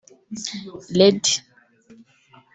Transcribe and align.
Lady 0.99 1.33